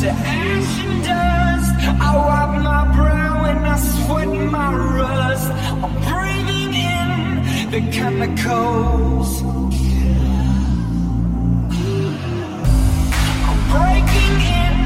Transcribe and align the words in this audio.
to 0.00 0.10
ash 0.10 0.84
and 0.84 1.04
dust. 1.04 1.72
I 2.00 2.10
wipe 2.16 2.54
my 2.62 2.82
brow 2.94 3.44
and 3.44 3.66
I 3.66 3.76
sweat 3.78 4.28
my 4.28 4.70
rust. 4.98 5.50
I'm 5.84 5.94
breathing 6.08 6.72
in 6.74 7.70
the 7.70 7.80
chemicals. 7.96 9.30
I'm 13.48 13.60
breaking 13.72 14.36
in, 14.60 14.76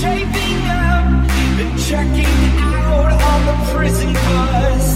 shaping 0.00 0.60
up, 0.86 1.06
and 1.60 1.72
checking 1.88 2.42
out 2.58 3.12
on 3.30 3.40
the 3.48 3.56
prison 3.72 4.12
bus. 4.14 4.86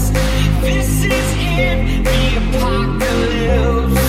This 0.61 0.91
is 1.03 1.27
it, 1.59 1.79
the 2.07 2.21
apocalypse. 2.41 4.06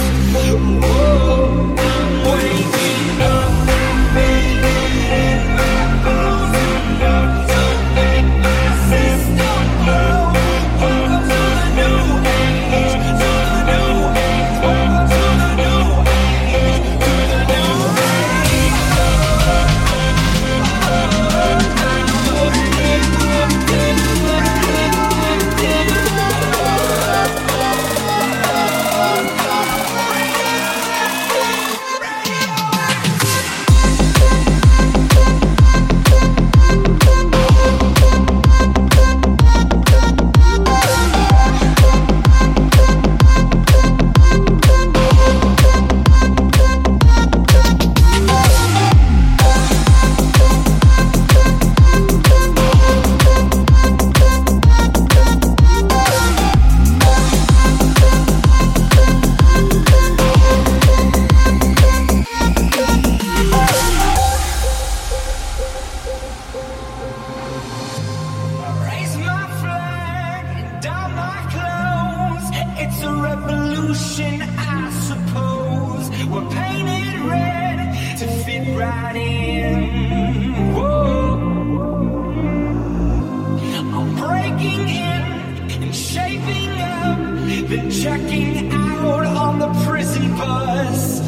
than 87.69 87.91
checking 87.91 88.71
out 88.73 89.25
on 89.27 89.59
the 89.59 89.69
prison 89.85 90.37
bus. 90.37 91.21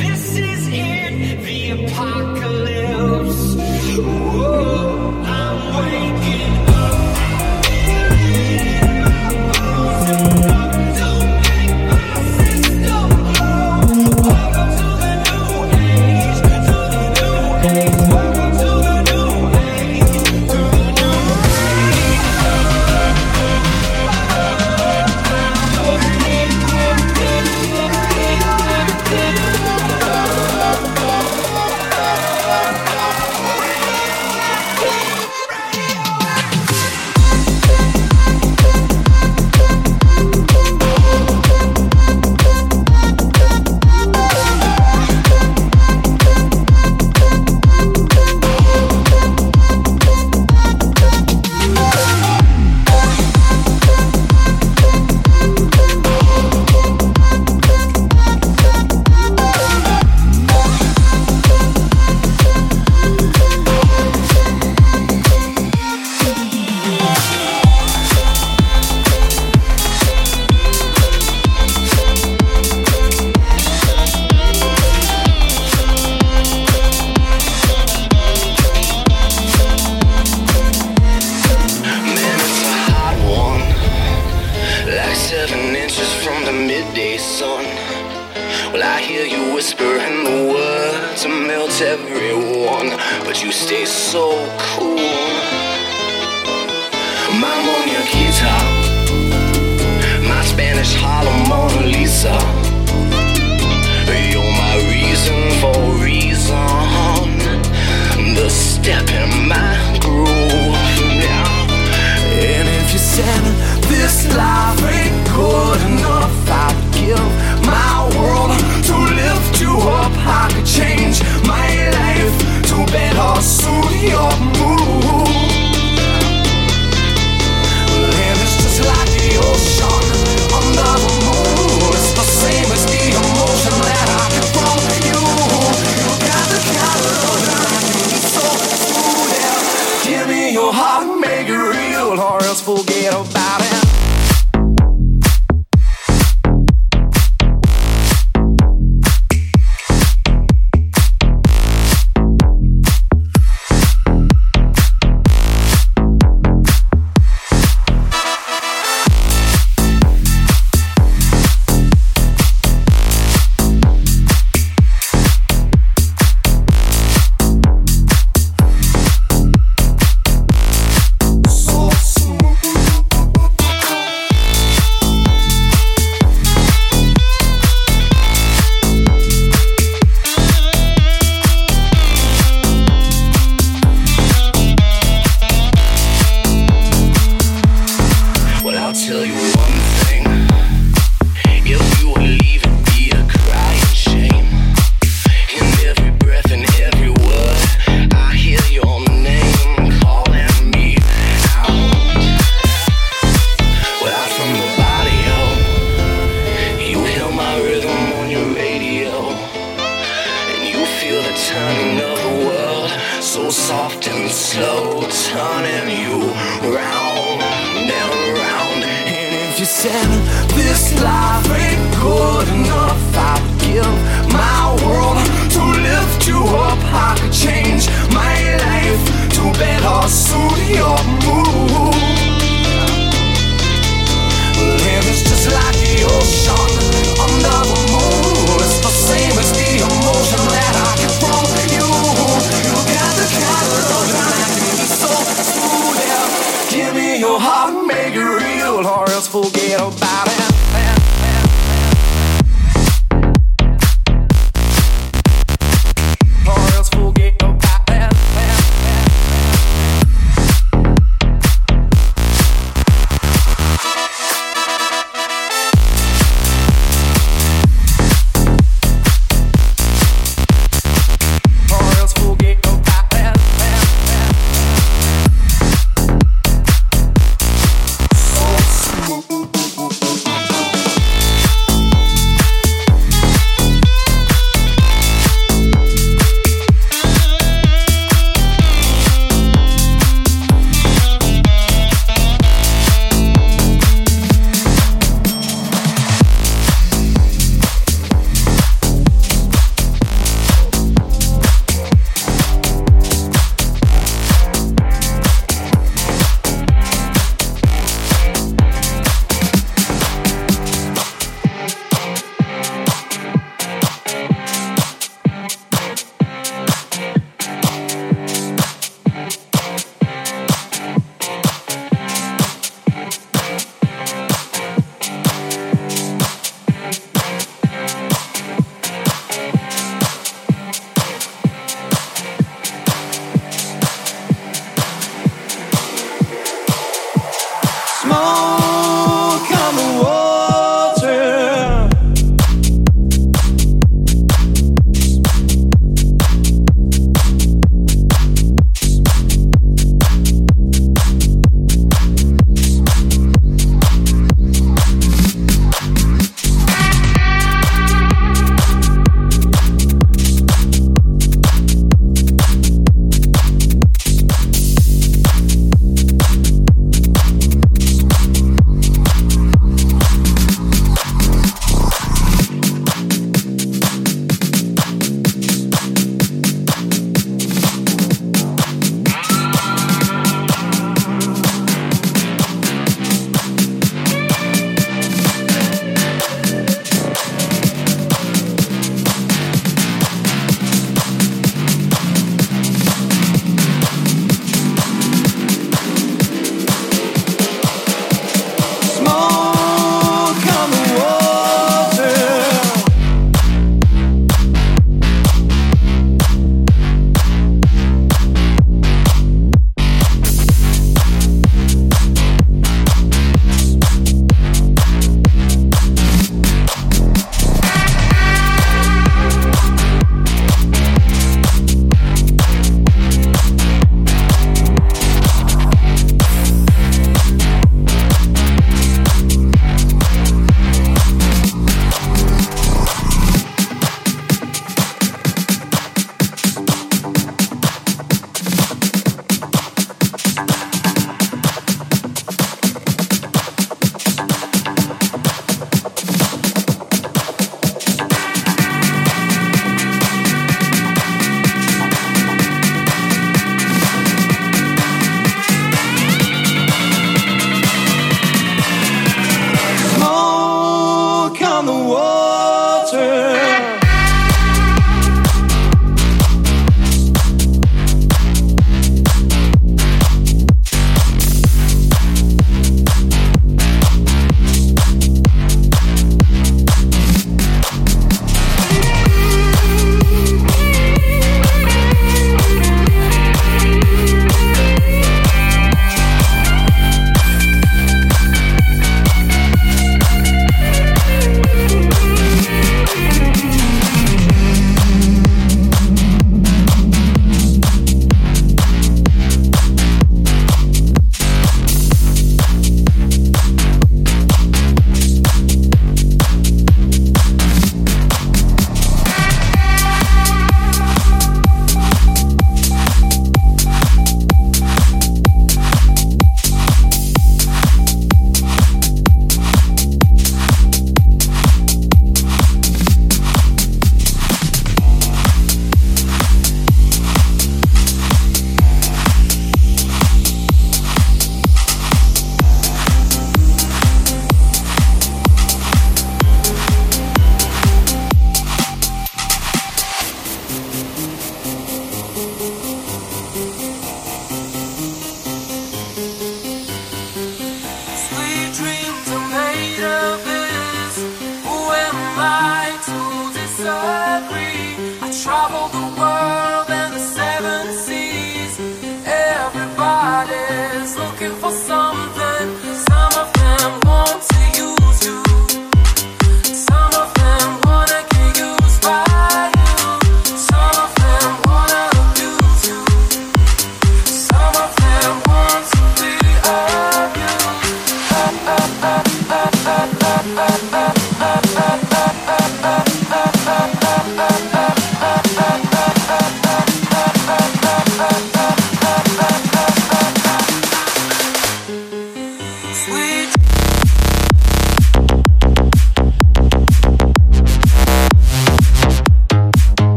This 0.00 0.36
is 0.36 0.68
it, 0.68 1.42
the 1.44 1.70
apocalypse. 1.84 3.54
Whoa, 3.98 5.22
I'm 5.24 5.84
waiting. 5.84 6.11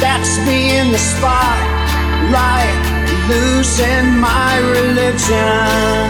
That's 0.00 0.38
me 0.46 0.78
in 0.78 0.92
the 0.92 0.98
spotlight, 0.98 2.84
losing 3.28 4.20
my 4.20 4.58
religion, 4.76 6.06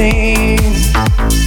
me. 0.06 1.45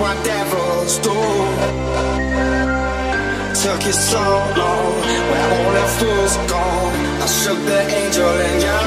what 0.00 0.16
devils 0.24 0.98
do. 0.98 1.18
Took 3.62 3.80
you 3.86 3.92
so 3.92 4.22
long, 4.60 4.94
where 5.30 5.48
all 5.56 5.72
the 5.78 5.86
fools 5.98 6.36
gone. 6.50 6.94
I 7.24 7.26
shook 7.26 7.60
the 7.72 7.80
angel 8.00 8.34
in 8.48 8.56
you. 8.66 8.82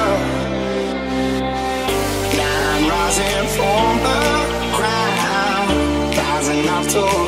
Now 2.37 2.73
I'm 2.73 2.83
rising 2.95 3.47
from 3.55 3.93
the 4.07 4.21
ground, 4.77 6.17
rising 6.17 6.67
up 6.69 6.85
to. 6.93 7.20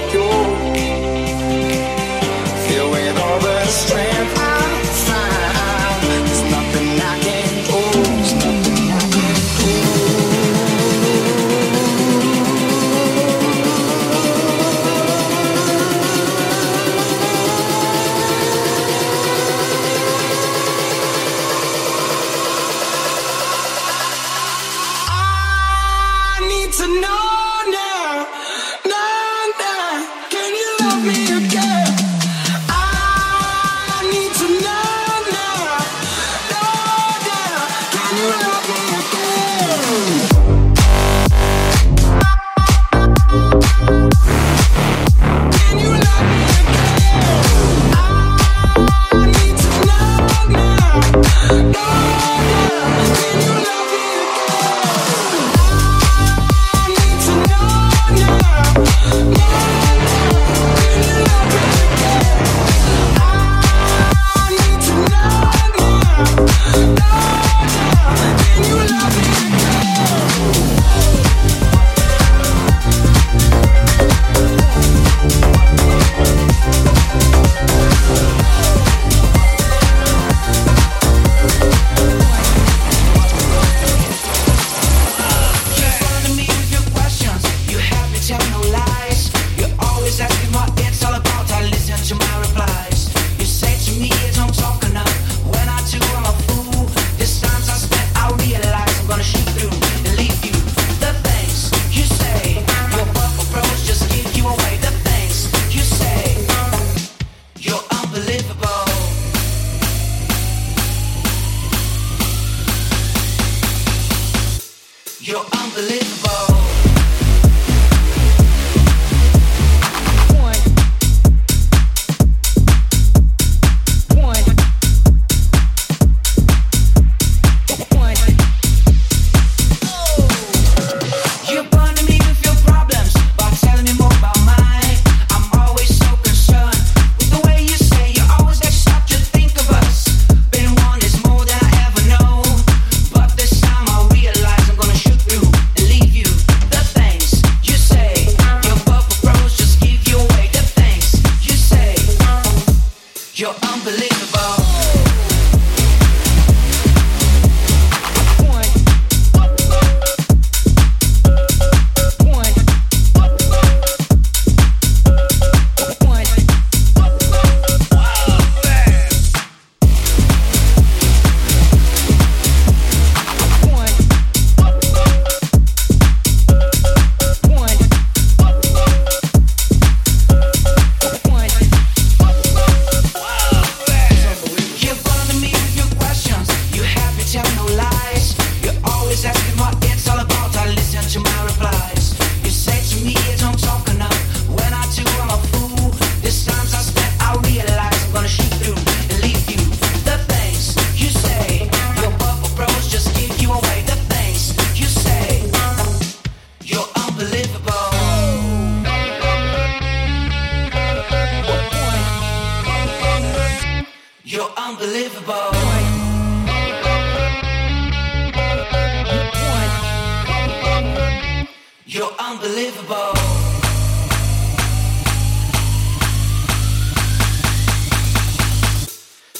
You're 221.85 222.11
unbelievable. 222.17 223.13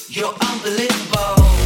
You're 0.07 0.35
unbelievable. 0.39 1.62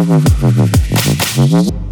Mm-hmm. 0.00 1.89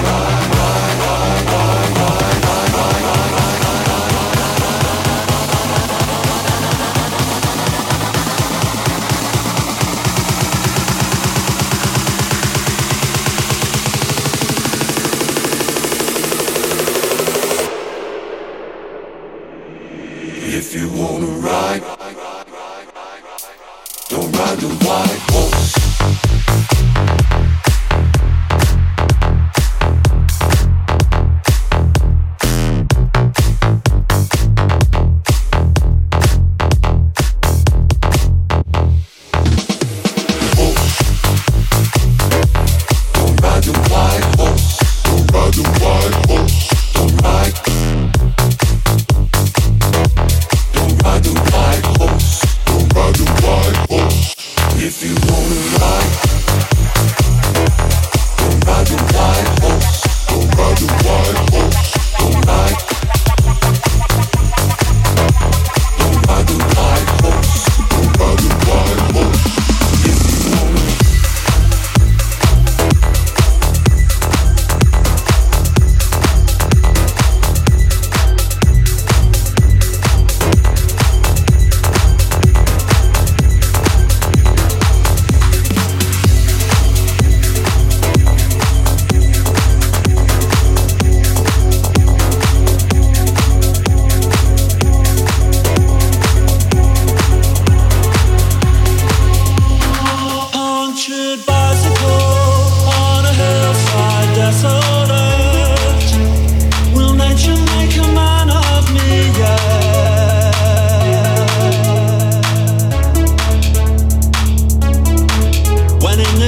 If 0.00 0.37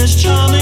is 0.02 0.14
charming. 0.14 0.59